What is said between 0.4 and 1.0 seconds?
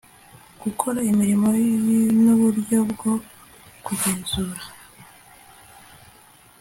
gukora